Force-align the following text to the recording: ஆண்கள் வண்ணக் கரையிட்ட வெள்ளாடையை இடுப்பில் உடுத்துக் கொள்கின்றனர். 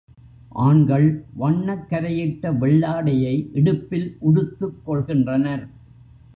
ஆண்கள் 0.59 1.05
வண்ணக் 1.33 1.85
கரையிட்ட 1.89 2.51
வெள்ளாடையை 2.51 3.49
இடுப்பில் 3.53 4.17
உடுத்துக் 4.19 4.81
கொள்கின்றனர். 4.85 5.65